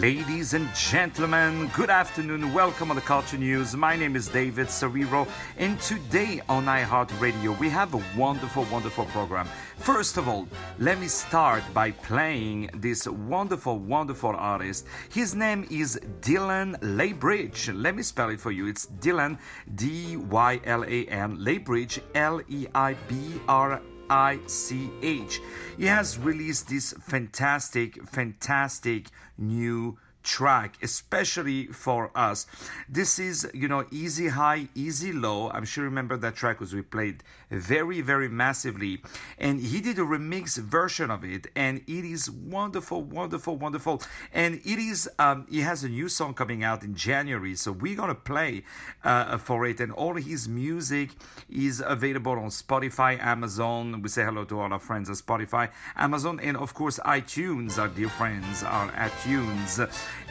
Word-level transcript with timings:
Ladies 0.00 0.54
and 0.54 0.72
gentlemen, 0.76 1.68
good 1.74 1.90
afternoon. 1.90 2.54
Welcome 2.54 2.90
on 2.90 2.94
the 2.94 3.02
Culture 3.02 3.36
News. 3.36 3.74
My 3.74 3.96
name 3.96 4.14
is 4.14 4.28
David 4.28 4.68
Serero, 4.68 5.26
and 5.56 5.80
today 5.80 6.40
on 6.48 6.66
iHeartRadio, 6.66 7.58
we 7.58 7.68
have 7.68 7.94
a 7.94 8.02
wonderful, 8.16 8.62
wonderful 8.70 9.06
program. 9.06 9.48
First 9.78 10.16
of 10.16 10.28
all, 10.28 10.46
let 10.78 11.00
me 11.00 11.08
start 11.08 11.64
by 11.74 11.90
playing 11.90 12.70
this 12.74 13.08
wonderful, 13.08 13.80
wonderful 13.80 14.36
artist. 14.36 14.86
His 15.10 15.34
name 15.34 15.66
is 15.68 15.98
Dylan 16.20 16.78
Leibrich. 16.78 17.68
Let 17.74 17.96
me 17.96 18.04
spell 18.04 18.30
it 18.30 18.38
for 18.38 18.52
you. 18.52 18.68
It's 18.68 18.86
Dylan, 19.00 19.36
D 19.74 20.16
Y 20.16 20.60
L 20.62 20.84
A 20.84 21.06
N, 21.06 21.38
Leibrich, 21.38 21.98
L 22.14 22.40
E 22.48 22.68
I 22.72 22.94
B 23.08 23.16
R 23.48 23.82
I 24.10 24.40
C 24.46 24.90
H. 25.02 25.40
He 25.76 25.86
has 25.86 26.18
released 26.18 26.68
this 26.68 26.92
fantastic, 27.00 28.02
fantastic 28.08 29.08
new 29.36 29.98
track, 30.28 30.76
especially 30.82 31.66
for 31.68 32.10
us. 32.14 32.46
This 32.86 33.18
is, 33.18 33.48
you 33.54 33.66
know, 33.66 33.86
easy 33.90 34.28
high, 34.28 34.68
easy 34.74 35.10
low. 35.10 35.50
I'm 35.50 35.64
sure 35.64 35.84
you 35.84 35.88
remember 35.88 36.18
that 36.18 36.36
track 36.36 36.60
was 36.60 36.74
we 36.74 36.82
played 36.82 37.24
very, 37.50 38.02
very 38.02 38.28
massively. 38.28 39.00
And 39.38 39.58
he 39.58 39.80
did 39.80 39.98
a 39.98 40.02
remix 40.02 40.58
version 40.58 41.10
of 41.10 41.24
it, 41.24 41.46
and 41.56 41.78
it 41.86 42.04
is 42.04 42.30
wonderful, 42.30 43.02
wonderful, 43.02 43.56
wonderful. 43.56 44.02
And 44.32 44.56
it 44.56 44.78
is, 44.78 45.08
um, 45.18 45.46
he 45.50 45.60
has 45.60 45.82
a 45.82 45.88
new 45.88 46.10
song 46.10 46.34
coming 46.34 46.62
out 46.62 46.82
in 46.84 46.94
January, 46.94 47.54
so 47.56 47.72
we're 47.72 47.96
gonna 47.96 48.14
play 48.14 48.64
uh, 49.04 49.38
for 49.38 49.64
it. 49.64 49.80
And 49.80 49.92
all 49.92 50.14
his 50.16 50.46
music 50.46 51.10
is 51.48 51.82
available 51.84 52.32
on 52.32 52.50
Spotify, 52.50 53.18
Amazon. 53.18 54.02
We 54.02 54.10
say 54.10 54.24
hello 54.24 54.44
to 54.44 54.60
all 54.60 54.70
our 54.70 54.78
friends 54.78 55.08
at 55.08 55.16
Spotify, 55.16 55.70
Amazon, 55.96 56.38
and 56.40 56.58
of 56.58 56.74
course 56.74 56.98
iTunes. 57.06 57.78
Our 57.78 57.88
dear 57.88 58.10
friends 58.10 58.62
are 58.62 58.90
iTunes. 58.92 59.78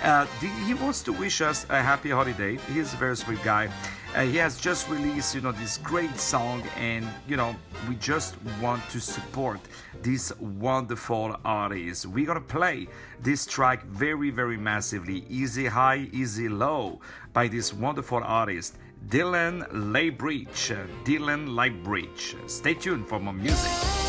Uh, 0.01 0.25
he 0.65 0.73
wants 0.73 1.01
to 1.03 1.13
wish 1.13 1.41
us 1.41 1.65
a 1.69 1.81
happy 1.81 2.09
holiday. 2.09 2.57
He's 2.73 2.93
a 2.93 2.97
very 2.97 3.17
sweet 3.17 3.41
guy. 3.43 3.69
Uh, 4.15 4.21
he 4.21 4.37
has 4.37 4.59
just 4.59 4.89
released, 4.89 5.35
you 5.35 5.41
know, 5.41 5.51
this 5.51 5.77
great 5.77 6.17
song, 6.17 6.63
and 6.77 7.05
you 7.27 7.35
know, 7.35 7.55
we 7.87 7.95
just 7.95 8.35
want 8.61 8.81
to 8.89 8.99
support 8.99 9.59
this 10.01 10.31
wonderful 10.39 11.35
artist. 11.43 12.05
We're 12.05 12.25
gonna 12.25 12.41
play 12.41 12.87
this 13.21 13.45
track 13.45 13.83
very, 13.83 14.29
very 14.29 14.57
massively, 14.57 15.25
easy 15.29 15.65
high, 15.65 16.07
easy 16.11 16.47
low, 16.49 17.01
by 17.33 17.47
this 17.47 17.73
wonderful 17.73 18.23
artist, 18.23 18.77
Dylan 19.09 19.67
Leibrich. 19.71 20.75
Dylan 21.03 21.49
Leibrich. 21.49 22.49
Stay 22.49 22.73
tuned 22.73 23.07
for 23.07 23.19
more 23.19 23.33
music. 23.33 24.06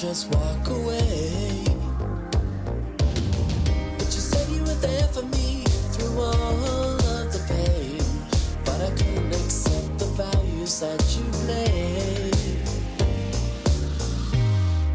Just 0.00 0.30
walk 0.32 0.68
away. 0.68 1.64
But 3.98 4.08
you 4.14 4.22
said 4.30 4.48
you 4.48 4.60
were 4.60 4.80
there 4.86 5.08
for 5.08 5.24
me 5.24 5.64
through 5.92 6.20
all 6.20 6.96
of 7.16 7.32
the 7.32 7.42
pain. 7.48 8.00
But 8.64 8.80
I 8.80 8.90
couldn't 8.90 9.34
accept 9.34 9.98
the 9.98 10.06
values 10.22 10.78
that 10.78 11.02
you 11.16 11.24
made. 11.48 12.68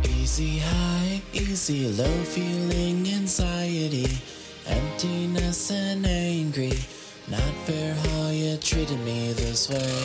Easy 0.08 0.60
high, 0.60 1.22
easy 1.34 1.90
low, 1.92 2.24
feeling 2.24 3.06
anxiety, 3.10 4.08
emptiness 4.66 5.70
and 5.70 6.06
angry. 6.06 6.80
Not 7.30 7.54
you 7.68 7.83
treated 8.74 9.00
me 9.02 9.34
this 9.34 9.70
way. 9.70 10.04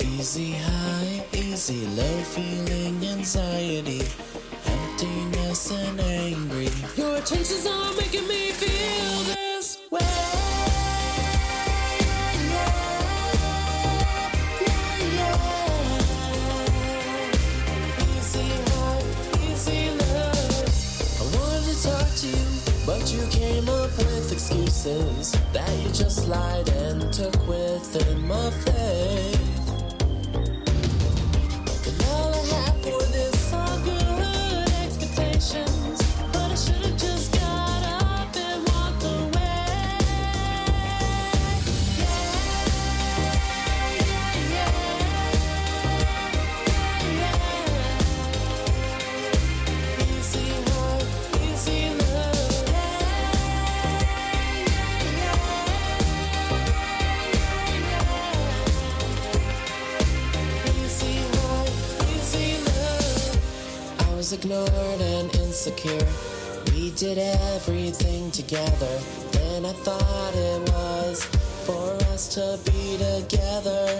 Easy 0.00 0.50
high, 0.52 1.24
easy 1.34 1.86
low, 1.94 2.16
feeling 2.34 2.96
anxiety, 3.06 4.02
emptiness 4.66 5.70
and 5.70 6.00
angry. 6.00 6.68
Your 6.96 7.14
attentions 7.16 7.64
making 7.64 7.94
me 7.94 8.11
came 23.64 23.74
up 23.74 23.96
with 23.98 24.32
excuses 24.32 25.32
that 25.52 25.70
you 25.82 25.88
just 25.92 26.28
lied 26.28 26.68
and 26.68 27.12
took 27.12 27.46
within 27.46 28.26
my 28.26 28.50
face. 28.50 29.41
Ignored 64.32 65.00
and 65.00 65.34
insecure. 65.36 66.06
We 66.72 66.90
did 66.92 67.18
everything 67.18 68.30
together, 68.30 68.98
Then 69.32 69.66
I 69.66 69.72
thought 69.72 70.34
it 70.34 70.60
was 70.72 71.24
for 71.66 71.92
us 72.12 72.28
to 72.34 72.58
be 72.64 72.96
together. 72.96 73.98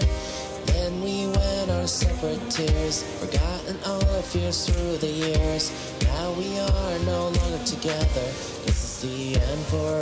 Then 0.65 1.01
we 1.01 1.27
went 1.27 1.69
our 1.71 1.87
separate 1.87 2.49
tears, 2.49 3.03
forgotten 3.19 3.77
all 3.85 4.03
our 4.15 4.21
fears 4.23 4.65
through 4.65 4.97
the 4.97 5.07
years. 5.07 5.71
Now 6.03 6.31
we 6.33 6.57
are 6.59 6.99
no 7.05 7.29
longer 7.29 7.63
together. 7.65 8.27
This 8.65 8.79
is 8.83 9.01
the 9.01 9.39
end 9.39 9.65
for 9.67 9.99